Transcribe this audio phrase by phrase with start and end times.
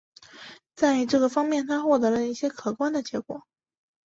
[0.73, 3.43] 在这个方面他获得了一些可观的结果。